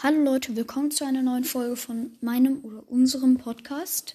[0.00, 4.14] Hallo Leute, willkommen zu einer neuen Folge von meinem oder unserem Podcast.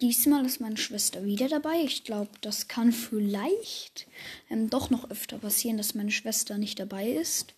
[0.00, 1.80] Diesmal ist meine Schwester wieder dabei.
[1.84, 4.08] Ich glaube, das kann vielleicht
[4.50, 7.54] ähm, doch noch öfter passieren, dass meine Schwester nicht dabei ist.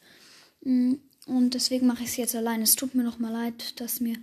[0.61, 2.61] Mm, und deswegen mache ich es jetzt allein.
[2.61, 4.17] Es tut mir noch mal leid, dass mir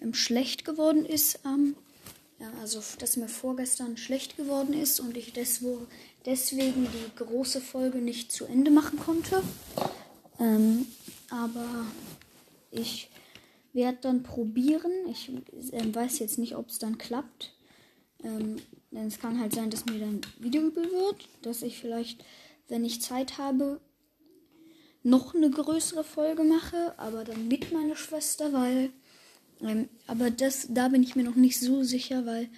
[0.00, 1.40] ähm, schlecht geworden ist.
[1.44, 1.74] Ähm,
[2.38, 8.30] ja, also, dass mir vorgestern schlecht geworden ist und ich deswegen die große Folge nicht
[8.30, 9.42] zu Ende machen konnte.
[10.38, 10.86] Ähm,
[11.28, 11.86] aber
[12.74, 13.10] ich
[13.72, 14.92] werde dann probieren.
[15.10, 15.30] Ich
[15.72, 17.52] äh, weiß jetzt nicht, ob es dann klappt.
[18.22, 18.56] Ähm,
[18.90, 21.28] denn es kann halt sein, dass mir dann wieder übel wird.
[21.42, 22.24] Dass ich vielleicht,
[22.68, 23.80] wenn ich Zeit habe,
[25.02, 26.94] noch eine größere Folge mache.
[26.98, 28.90] Aber dann mit meiner Schwester, weil.
[29.60, 32.48] Ähm, aber das, da bin ich mir noch nicht so sicher, weil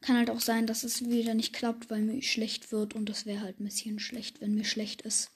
[0.00, 2.94] kann halt auch sein, dass es wieder nicht klappt, weil mir schlecht wird.
[2.94, 5.30] Und das wäre halt ein bisschen schlecht, wenn mir schlecht ist.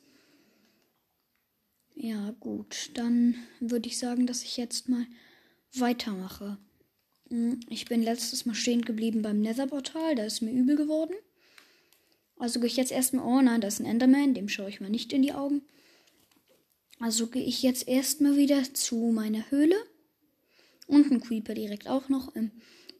[1.99, 2.91] Ja, gut.
[2.95, 5.07] Dann würde ich sagen, dass ich jetzt mal
[5.73, 6.59] weitermache.
[7.31, 10.15] Hm, ich bin letztes Mal stehen geblieben beim Nether-Portal.
[10.15, 11.15] Da ist mir übel geworden.
[12.38, 13.25] Also gehe ich jetzt erstmal.
[13.25, 14.35] Oh nein, da ist ein Enderman.
[14.35, 15.63] Dem schaue ich mal nicht in die Augen.
[17.01, 19.77] Also gehe ich jetzt erstmal wieder zu meiner Höhle.
[20.87, 22.37] Und ein Creeper direkt auch noch.
[22.37, 22.51] Ähm,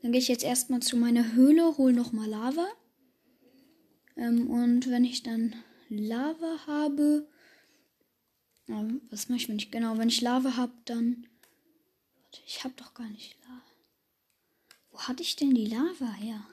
[0.01, 2.67] dann gehe ich jetzt erstmal zu meiner Höhle, hole nochmal Lava.
[4.17, 5.55] Ähm, und wenn ich dann
[5.91, 7.29] Lava habe,
[8.69, 11.27] ja, was mache ich, genau, wenn ich Lava habe, dann.
[12.23, 13.63] Warte, ich habe doch gar nicht Lava.
[14.91, 16.47] Wo hatte ich denn die Lava her?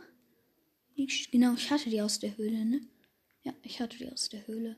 [0.96, 2.82] Ich, genau, ich hatte die aus der Höhle, ne?
[3.44, 4.78] Ja, ich hatte die aus der Höhle.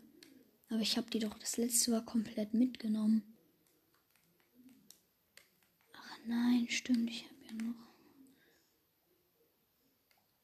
[0.70, 3.24] Aber ich habe die doch das letzte war komplett mitgenommen.
[5.94, 7.86] Ach nein, stimmt, ich habe ja noch.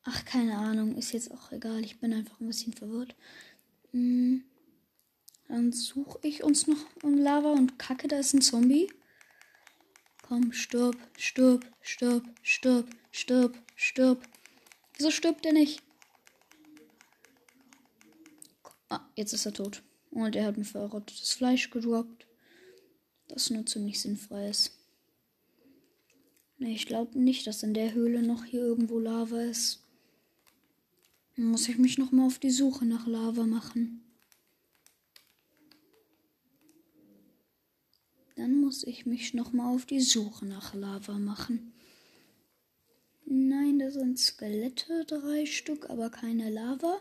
[0.03, 1.83] Ach, keine Ahnung, ist jetzt auch egal.
[1.83, 3.15] Ich bin einfach ein bisschen verwirrt.
[3.91, 4.43] Hm.
[5.51, 8.87] Dann suche ich uns noch in Lava und kacke, da ist ein Zombie.
[10.21, 14.23] Komm, stirb, stirb, stirb, stirb, stirb, stirb.
[14.95, 15.83] Wieso stirbt er nicht?
[18.87, 19.83] Ah, jetzt ist er tot.
[20.11, 22.27] Und er hat mir verrottetes Fleisch gedroppt.
[23.27, 24.71] Das nur ziemlich sinnfrei ist.
[26.59, 29.83] Nee, ich glaube nicht, dass in der Höhle noch hier irgendwo Lava ist.
[31.35, 34.01] Dann muss ich mich nochmal auf die Suche nach Lava machen.
[38.35, 41.73] Dann muss ich mich nochmal auf die Suche nach Lava machen.
[43.25, 46.99] Nein, da sind Skelette, drei Stück, aber keine Lava.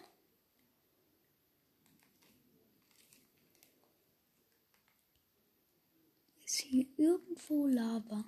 [6.45, 8.25] Ist hier irgendwo Lava?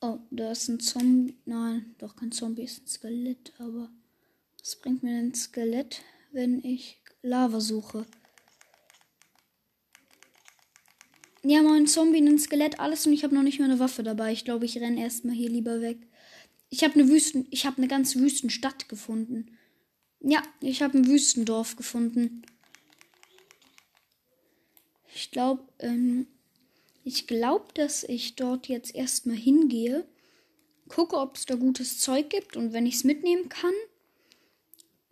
[0.00, 1.36] Oh, da ist ein Zombie.
[1.46, 3.90] Nein, doch kein Zombie, ist ein Skelett, aber.
[4.66, 8.04] Was bringt mir ein Skelett, wenn ich Lava suche?
[11.44, 14.32] Ja, mein Zombie, ein Skelett, alles und ich habe noch nicht mal eine Waffe dabei.
[14.32, 15.98] Ich glaube, ich renne erstmal hier lieber weg.
[16.68, 19.56] Ich habe eine Wüsten, ich habe eine ganz Wüstenstadt gefunden.
[20.18, 22.42] Ja, ich habe ein Wüstendorf gefunden.
[25.14, 26.26] Ich glaube, ähm,
[27.04, 30.08] ich glaube, dass ich dort jetzt erstmal hingehe,
[30.88, 33.72] gucke, ob es da gutes Zeug gibt und wenn ich es mitnehmen kann,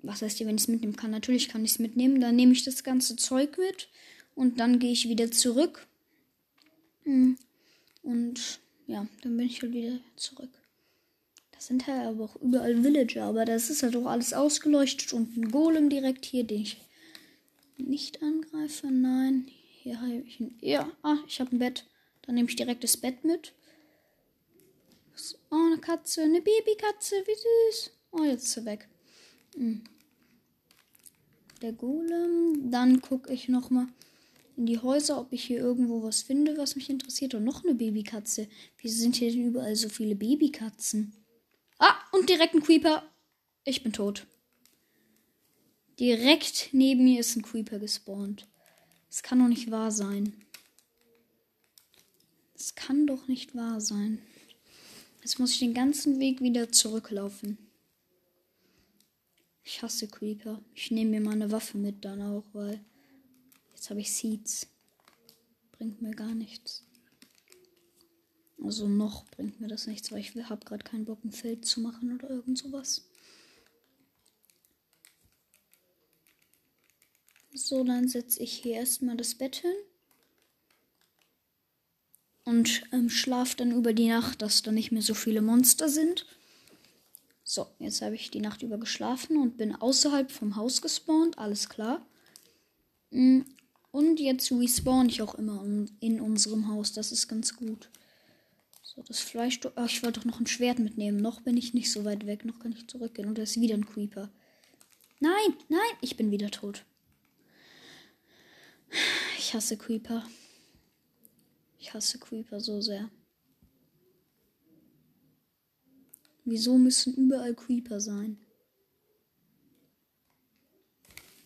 [0.06, 1.10] was heißt hier, wenn ich es mitnehmen kann?
[1.10, 2.20] Natürlich kann ich es mitnehmen.
[2.20, 3.88] Dann nehme ich das ganze Zeug mit
[4.34, 5.86] und dann gehe ich wieder zurück.
[7.04, 7.38] Hm.
[8.02, 10.50] Und ja, dann bin ich halt wieder zurück.
[11.52, 15.36] Das sind halt aber auch überall Villager, aber das ist halt auch alles ausgeleuchtet und
[15.36, 16.76] ein Golem direkt hier, den ich
[17.78, 18.88] nicht angreife.
[18.88, 19.46] Nein,
[19.82, 20.58] hier habe ich ein.
[20.60, 21.86] Ja, ah, ich habe ein Bett.
[22.22, 23.52] Dann nehme ich direkt das Bett mit.
[25.50, 27.90] Oh, eine Katze, eine Babykatze, wie süß.
[28.12, 28.88] Oh, jetzt ist sie weg.
[29.54, 29.82] Hm
[31.62, 32.70] der Golem.
[32.70, 33.86] Dann gucke ich nochmal
[34.56, 37.34] in die Häuser, ob ich hier irgendwo was finde, was mich interessiert.
[37.34, 38.48] Und noch eine Babykatze.
[38.78, 41.12] Wieso sind hier denn überall so viele Babykatzen?
[41.78, 43.02] Ah, und direkt ein Creeper.
[43.64, 44.26] Ich bin tot.
[45.98, 48.46] Direkt neben mir ist ein Creeper gespawnt.
[49.08, 50.34] Das kann doch nicht wahr sein.
[52.54, 54.18] Das kann doch nicht wahr sein.
[55.22, 57.58] Jetzt muss ich den ganzen Weg wieder zurücklaufen.
[59.74, 60.62] Ich hasse Creeper.
[60.72, 62.78] Ich nehme mir mal eine Waffe mit dann auch, weil
[63.72, 64.68] jetzt habe ich Seeds.
[65.72, 66.86] Bringt mir gar nichts.
[68.62, 71.80] Also noch bringt mir das nichts, weil ich habe gerade keinen Bock, ein Feld zu
[71.80, 73.10] machen oder irgend sowas.
[77.52, 79.74] So, dann setze ich hier erstmal das Bett hin.
[82.44, 86.26] Und ähm, schlaf dann über die Nacht, dass da nicht mehr so viele Monster sind.
[87.54, 91.38] So, jetzt habe ich die Nacht über geschlafen und bin außerhalb vom Haus gespawnt.
[91.38, 92.04] Alles klar.
[93.10, 93.42] Mm,
[93.92, 95.64] und jetzt respawn ich auch immer
[96.00, 96.94] in unserem Haus.
[96.94, 97.90] Das ist ganz gut.
[98.82, 99.60] So, das Fleisch.
[99.76, 101.18] Ach, ich wollte doch noch ein Schwert mitnehmen.
[101.18, 102.44] Noch bin ich nicht so weit weg.
[102.44, 103.28] Noch kann ich zurückgehen.
[103.28, 104.32] Und da ist wieder ein Creeper.
[105.20, 106.84] Nein, nein, ich bin wieder tot.
[109.38, 110.26] Ich hasse Creeper.
[111.78, 113.10] Ich hasse Creeper so sehr.
[116.44, 118.38] Wieso müssen überall Creeper sein?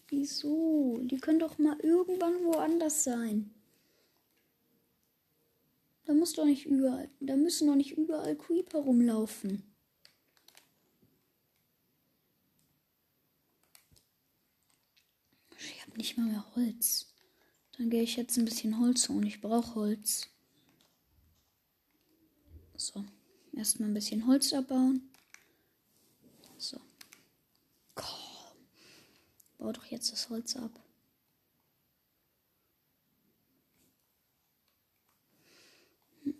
[0.08, 0.98] Wieso?
[1.02, 3.54] Die können doch mal irgendwann woanders sein.
[6.04, 9.62] Da muss doch nicht überall, da müssen doch nicht überall Creeper rumlaufen.
[15.58, 17.12] Ich habe nicht mal mehr Holz.
[17.76, 19.26] Dann gehe ich jetzt ein bisschen Holz holen.
[19.26, 20.28] Ich brauche Holz.
[22.76, 23.04] So.
[23.58, 25.10] Erstmal ein bisschen Holz abbauen.
[26.58, 26.80] So.
[27.96, 28.06] Komm.
[29.58, 30.70] Bau doch jetzt das Holz ab.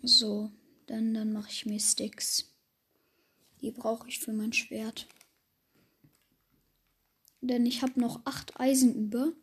[0.01, 0.49] So,
[0.87, 2.53] dann, dann mache ich mir Sticks.
[3.59, 5.05] Die brauche ich für mein Schwert.
[7.41, 9.33] Denn ich habe noch acht Eisen über.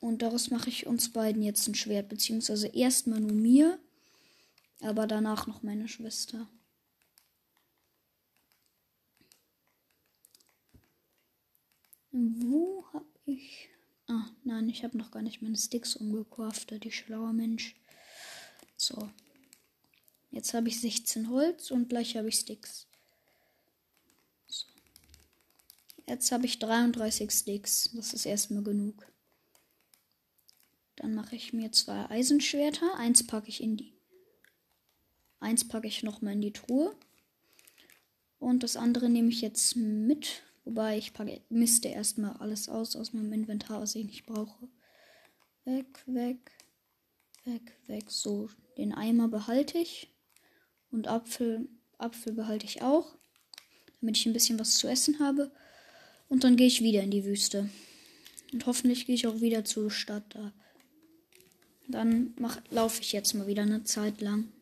[0.00, 2.10] Und daraus mache ich uns beiden jetzt ein Schwert.
[2.10, 3.78] Beziehungsweise erstmal nur mir.
[4.80, 6.48] Aber danach noch meine Schwester.
[12.12, 13.70] Wo hab ich.
[14.06, 17.74] Ah, nein, ich habe noch gar nicht meine Sticks umgecraftet, die schlauer Mensch.
[18.76, 19.08] So.
[20.30, 22.86] Jetzt habe ich 16 Holz und gleich habe ich Sticks.
[24.46, 24.66] So.
[26.06, 27.90] Jetzt habe ich 33 Sticks.
[27.94, 29.06] Das ist erstmal genug.
[30.96, 32.96] Dann mache ich mir zwei Eisenschwerter.
[32.96, 33.94] Eins packe ich in die.
[35.42, 36.94] Eins packe ich nochmal in die Truhe.
[38.38, 40.42] Und das andere nehme ich jetzt mit.
[40.64, 44.68] Wobei ich packe, misste erstmal alles aus aus meinem Inventar, was ich nicht brauche.
[45.64, 46.52] Weg, weg,
[47.44, 48.04] weg, weg.
[48.10, 48.48] So,
[48.78, 50.14] den Eimer behalte ich.
[50.92, 51.68] Und Apfel,
[51.98, 53.16] Apfel behalte ich auch.
[54.00, 55.50] Damit ich ein bisschen was zu essen habe.
[56.28, 57.68] Und dann gehe ich wieder in die Wüste.
[58.52, 60.52] Und hoffentlich gehe ich auch wieder zur Stadt da.
[61.88, 62.34] Dann
[62.70, 64.52] laufe ich jetzt mal wieder eine Zeit lang.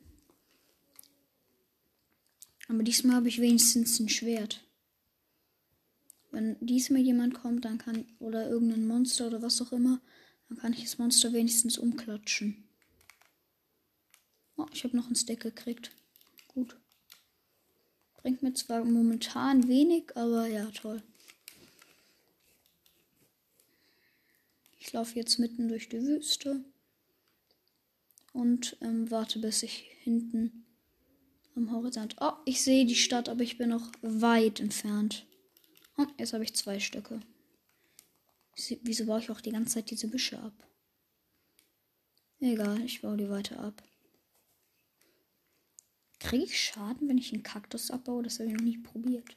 [2.71, 4.63] Aber diesmal habe ich wenigstens ein Schwert.
[6.31, 8.07] Wenn diesmal jemand kommt, dann kann.
[8.21, 10.01] Oder irgendein Monster oder was auch immer,
[10.49, 12.63] dann kann ich das Monster wenigstens umklatschen.
[14.57, 15.91] Oh, ich habe noch einen Stack gekriegt.
[16.47, 16.77] Gut.
[18.19, 21.03] Bringt mir zwar momentan wenig, aber ja, toll.
[24.79, 26.65] Ich laufe jetzt mitten durch die Wüste
[28.33, 30.67] und ähm, warte, bis ich hinten
[31.57, 32.17] am Horizont.
[32.21, 35.27] Oh, ich sehe die Stadt, aber ich bin noch weit entfernt.
[35.97, 37.21] Oh, jetzt habe ich zwei Stücke.
[38.83, 40.53] Wieso baue ich auch die ganze Zeit diese Büsche ab?
[42.41, 43.83] Egal, ich baue die weiter ab.
[46.19, 48.23] Kriege ich Schaden, wenn ich einen Kaktus abbaue?
[48.23, 49.35] Das habe ich noch nie probiert.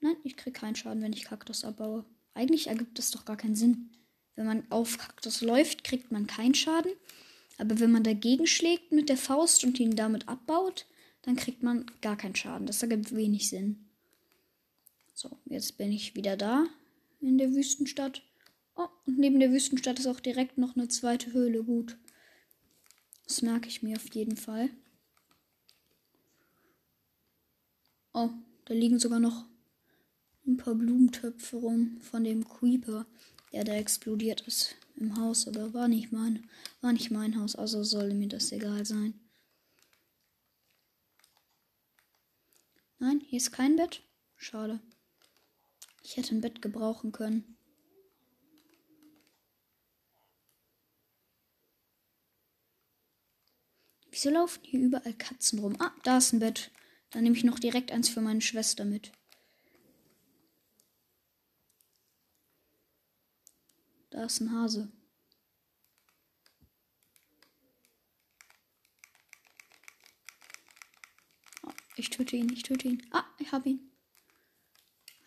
[0.00, 2.04] Nein, ich kriege keinen Schaden, wenn ich Kaktus abbaue.
[2.34, 3.90] Eigentlich ergibt das doch gar keinen Sinn.
[4.34, 6.92] Wenn man auf Kaktus läuft, kriegt man keinen Schaden.
[7.58, 10.86] Aber wenn man dagegen schlägt mit der Faust und ihn damit abbaut,
[11.22, 12.66] dann kriegt man gar keinen Schaden.
[12.66, 13.86] Das ergibt wenig Sinn.
[15.14, 16.66] So, jetzt bin ich wieder da
[17.20, 18.22] in der Wüstenstadt.
[18.76, 21.64] Oh, und neben der Wüstenstadt ist auch direkt noch eine zweite Höhle.
[21.64, 21.96] Gut.
[23.26, 24.68] Das merke ich mir auf jeden Fall.
[28.12, 28.30] Oh,
[28.66, 29.46] da liegen sogar noch
[30.46, 33.06] ein paar Blumentöpfe rum von dem Creeper,
[33.52, 36.48] der da explodiert ist im Haus, aber war nicht mein,
[36.80, 39.14] war nicht mein Haus, also sollte mir das egal sein.
[42.98, 44.02] Nein, hier ist kein Bett.
[44.36, 44.80] Schade.
[46.02, 47.56] Ich hätte ein Bett gebrauchen können.
[54.10, 55.76] Wieso laufen hier überall Katzen rum?
[55.78, 56.70] Ah, da ist ein Bett.
[57.10, 59.12] Dann nehme ich noch direkt eins für meine Schwester mit.
[64.16, 64.90] Da ist ein Hase.
[71.62, 73.06] Oh, ich töte ihn, ich töte ihn.
[73.10, 73.92] Ah, ich habe ihn.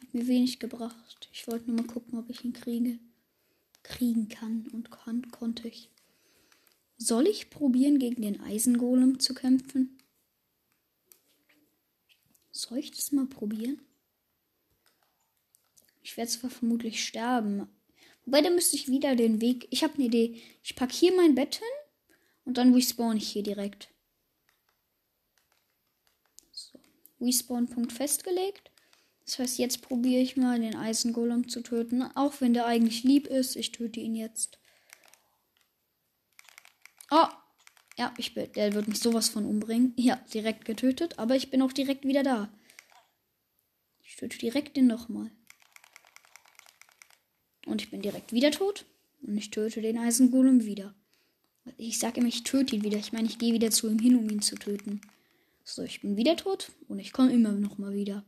[0.02, 1.30] Hat mir wenig gebracht.
[1.32, 2.98] Ich wollte nur mal gucken, ob ich ihn kriege.
[3.84, 5.92] Kriegen kann und kann, konnte ich.
[6.98, 10.02] Soll ich probieren, gegen den Eisengolem zu kämpfen?
[12.50, 13.84] Soll ich das mal probieren?
[16.02, 17.70] Ich werde zwar vermutlich sterben.
[18.26, 19.68] Wobei, da müsste ich wieder den Weg.
[19.72, 20.42] Ich habe eine Idee.
[20.64, 21.68] Ich packe hier mein Bett hin
[22.46, 23.90] und dann respawn ich hier direkt.
[26.52, 26.80] So.
[27.22, 28.72] Respawn-Punkt festgelegt.
[29.26, 32.02] Das heißt, jetzt probiere ich mal den Eisengolem zu töten.
[32.16, 33.56] Auch wenn der eigentlich lieb ist.
[33.56, 34.60] Ich töte ihn jetzt.
[37.12, 37.28] Oh!
[37.98, 39.94] Ja, ich bin, der wird mich sowas von umbringen.
[39.98, 41.20] Ja, direkt getötet.
[41.20, 42.50] Aber ich bin auch direkt wieder da.
[44.04, 45.30] Ich töte direkt den nochmal.
[47.70, 48.86] Und ich bin direkt wieder tot.
[49.22, 50.96] Und ich töte den Eisengolem wieder.
[51.78, 52.98] Ich sage immer, ich töte ihn wieder.
[52.98, 55.02] Ich meine, ich gehe wieder zu ihm hin, um ihn zu töten.
[55.64, 58.26] So, ich bin wieder tot und ich komme immer noch mal wieder.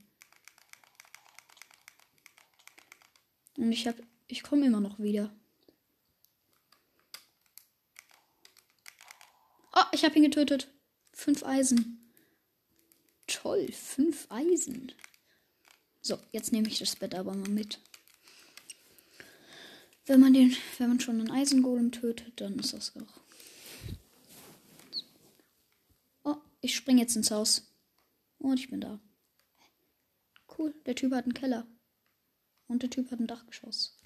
[3.57, 3.89] Und ich
[4.27, 5.33] ich komme immer noch wieder.
[9.75, 10.67] Oh, ich habe ihn getötet.
[11.13, 12.13] Fünf Eisen.
[13.25, 14.91] Toll, fünf Eisen.
[16.01, 17.79] So, jetzt nehme ich das Bett aber mal mit.
[20.05, 23.21] Wenn man den, wenn man schon einen Eisengolem tötet, dann ist das auch
[26.61, 27.67] Ich springe jetzt ins Haus.
[28.37, 28.99] Und ich bin da.
[30.57, 31.67] Cool, der Typ hat einen Keller.
[32.67, 33.97] Und der Typ hat ein Dachgeschoss.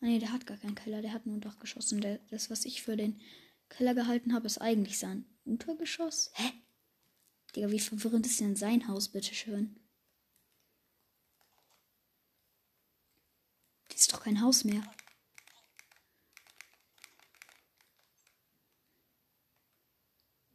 [0.00, 1.92] Ah nee, der hat gar keinen Keller, der hat nur ein Dachgeschoss.
[1.92, 3.20] Und der, das, was ich für den
[3.68, 6.30] Keller gehalten habe, ist eigentlich sein Untergeschoss.
[6.34, 6.52] Hä?
[7.54, 9.76] Digga, wie verwirrend ist denn sein Haus, bitteschön?
[13.88, 14.82] Das ist doch kein Haus mehr.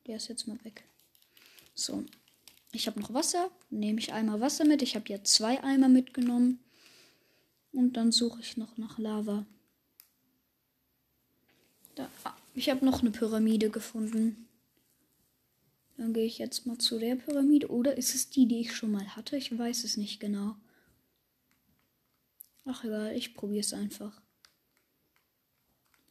[0.08, 0.84] Der ist jetzt mal weg.
[1.76, 2.04] So.
[2.72, 3.52] Ich habe noch Wasser.
[3.70, 4.82] Nehme ich einmal Wasser mit.
[4.82, 6.60] Ich habe ja zwei Eimer mitgenommen.
[7.72, 9.46] Und dann suche ich noch nach Lava.
[11.96, 14.48] Da, ah, ich habe noch eine Pyramide gefunden.
[15.98, 17.70] Dann gehe ich jetzt mal zu der Pyramide.
[17.70, 19.36] Oder ist es die, die ich schon mal hatte?
[19.36, 20.56] Ich weiß es nicht genau.
[22.66, 24.22] Ach egal, ich probiere es einfach.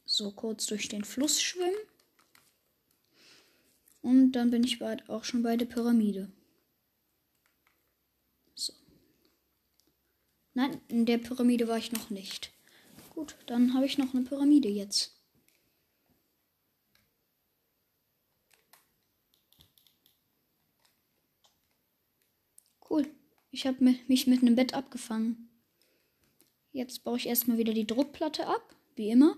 [0.05, 1.75] So kurz durch den Fluss schwimmen.
[4.07, 6.31] Und dann bin ich bald auch schon bei der Pyramide.
[8.55, 8.71] So.
[10.53, 12.53] Nein, in der Pyramide war ich noch nicht.
[13.09, 15.21] Gut, dann habe ich noch eine Pyramide jetzt.
[22.89, 23.13] Cool.
[23.51, 25.49] Ich habe mich mit einem Bett abgefangen.
[26.71, 29.35] Jetzt baue ich erstmal wieder die Druckplatte ab, wie immer.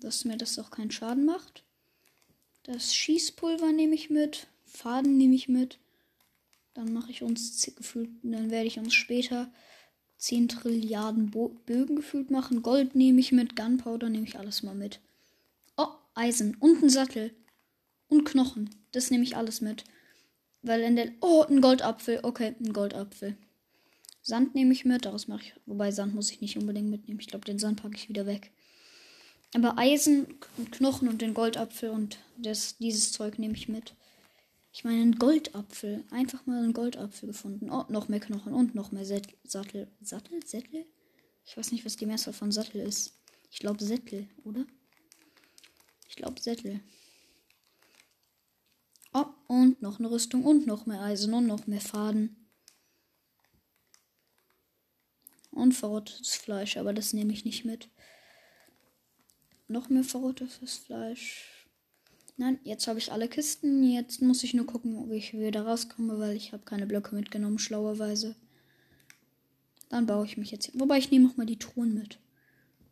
[0.00, 1.67] Dass mir das auch keinen Schaden macht.
[2.68, 4.46] Das Schießpulver nehme ich mit.
[4.66, 5.78] Faden nehme ich mit.
[6.74, 9.50] Dann mache ich uns gefühlt, dann werde ich uns später
[10.18, 12.60] 10 Trilliarden Bo Bögen gefühlt machen.
[12.60, 15.00] Gold nehme ich mit, Gunpowder nehme ich alles mal mit.
[15.78, 17.32] Oh, Eisen und ein Sattel
[18.06, 18.68] und Knochen.
[18.92, 19.84] Das nehme ich alles mit.
[20.60, 22.20] Weil in der Oh, ein Goldapfel.
[22.22, 23.38] Okay, ein Goldapfel.
[24.20, 27.20] Sand nehme ich mit, daraus mache ich wobei Sand muss ich nicht unbedingt mitnehmen.
[27.20, 28.52] Ich glaube, den Sand packe ich wieder weg.
[29.54, 30.26] Aber Eisen
[30.56, 33.94] und Knochen und den Goldapfel und das, dieses Zeug nehme ich mit.
[34.72, 36.04] Ich meine, einen Goldapfel.
[36.10, 37.70] Einfach mal einen Goldapfel gefunden.
[37.70, 39.34] Oh, noch mehr Knochen und noch mehr Sättel.
[39.44, 39.90] Sattel.
[40.00, 40.44] Sattel?
[40.46, 40.86] Sättel?
[41.46, 43.18] Ich weiß nicht, was die Mehrzahl von Sattel ist.
[43.50, 44.66] Ich glaube Sättel, oder?
[46.08, 46.80] Ich glaube Sättel.
[49.14, 52.50] Oh, und noch eine Rüstung und noch mehr Eisen und noch mehr Faden.
[55.50, 57.88] Und verrottetes Fleisch, aber das nehme ich nicht mit
[59.68, 61.66] noch mehr verrottetes Fleisch.
[62.36, 63.82] Nein, jetzt habe ich alle Kisten.
[63.82, 67.58] Jetzt muss ich nur gucken, ob ich wieder rauskomme, weil ich habe keine Blöcke mitgenommen,
[67.58, 68.36] schlauerweise.
[69.88, 70.78] Dann baue ich mich jetzt.
[70.78, 72.18] Wobei ich nehme auch mal die Truhen mit.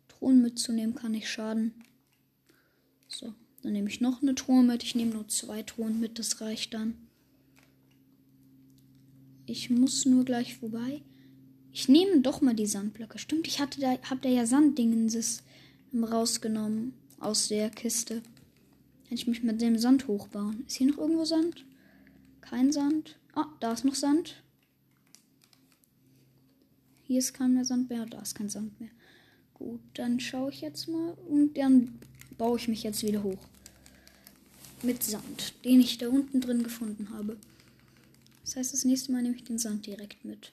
[0.07, 1.73] Truhen mitzunehmen kann nicht schaden.
[3.07, 4.83] So, dann nehme ich noch eine Truhe mit.
[4.83, 6.95] Ich nehme nur zwei Truhen mit, das reicht dann.
[9.45, 11.03] Ich muss nur gleich vorbei.
[11.71, 13.17] Ich nehme doch mal die Sandblöcke.
[13.17, 15.43] Stimmt, ich hatte da, hab da ja Sanddingenses
[16.03, 18.21] rausgenommen aus der Kiste.
[19.07, 20.65] Kann ich mich mit dem Sand hochbauen.
[20.67, 21.65] Ist hier noch irgendwo Sand?
[22.41, 23.17] Kein Sand.
[23.33, 24.41] Ah, da ist noch Sand.
[27.03, 28.05] Hier ist kein mehr Sand mehr.
[28.05, 28.89] Da ist kein Sand mehr.
[29.53, 31.99] Gut, dann schaue ich jetzt mal und dann
[32.37, 33.47] baue ich mich jetzt wieder hoch.
[34.83, 37.37] Mit Sand, den ich da unten drin gefunden habe.
[38.43, 40.51] Das heißt, das nächste Mal nehme ich den Sand direkt mit.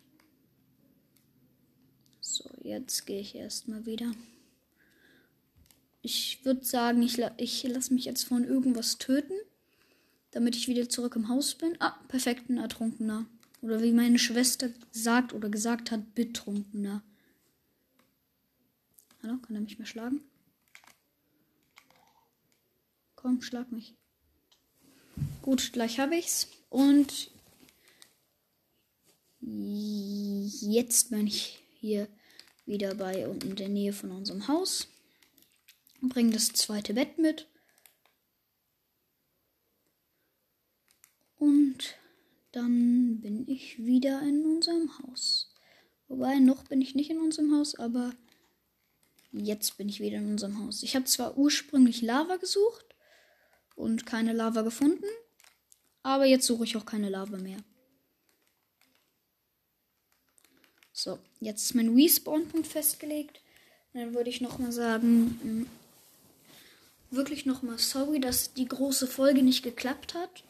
[2.20, 4.12] So, jetzt gehe ich erstmal wieder
[6.04, 9.32] ich würde sagen, ich, ich lasse mich jetzt von irgendwas töten,
[10.32, 11.76] damit ich wieder zurück im Haus bin.
[11.80, 13.25] Ah, perfekt, ein Ertrunkener.
[13.62, 17.02] Oder wie meine Schwester sagt oder gesagt hat, Betrunkener.
[19.23, 20.20] Hallo, kann er mich mehr schlagen?
[23.16, 23.94] Komm, schlag mich.
[25.40, 26.49] Gut, gleich habe ich's.
[26.68, 27.30] Und
[29.40, 32.08] jetzt bin ich hier
[32.66, 34.88] wieder bei und in der Nähe von unserem Haus.
[36.08, 37.49] Bring das zweite Bett mit.
[41.37, 41.96] Und
[42.52, 45.52] dann bin ich wieder in unserem Haus.
[46.08, 48.12] Wobei, noch bin ich nicht in unserem Haus, aber
[49.32, 50.82] jetzt bin ich wieder in unserem Haus.
[50.82, 52.94] Ich habe zwar ursprünglich Lava gesucht
[53.75, 55.06] und keine Lava gefunden,
[56.02, 57.58] aber jetzt suche ich auch keine Lava mehr.
[60.92, 63.40] So, jetzt ist mein Respawn-Punkt festgelegt.
[63.92, 65.66] Dann würde ich nochmal sagen, mm,
[67.16, 70.44] wirklich nochmal sorry, dass die große Folge nicht geklappt hat.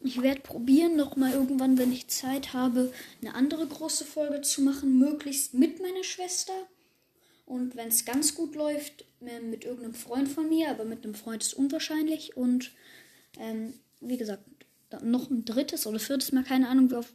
[0.00, 4.98] Ich werde probieren, nochmal irgendwann, wenn ich Zeit habe, eine andere große Folge zu machen,
[4.98, 6.52] möglichst mit meiner Schwester.
[7.46, 11.14] Und wenn es ganz gut läuft, äh, mit irgendeinem Freund von mir, aber mit einem
[11.14, 12.36] Freund ist unwahrscheinlich.
[12.36, 12.72] Und
[13.38, 14.44] ähm, wie gesagt,
[15.02, 17.14] noch ein drittes oder viertes Mal, keine Ahnung, wie oft,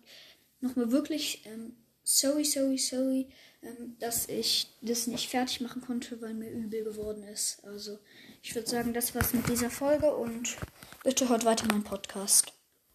[0.60, 3.28] nochmal wirklich ähm, sorry, sorry, sorry,
[3.62, 7.64] ähm, dass ich das nicht fertig machen konnte, weil mir übel geworden ist.
[7.64, 8.00] Also
[8.44, 10.58] ich würde sagen, das war's mit dieser Folge und
[11.04, 12.54] bitte hört weiter meinen Podcast.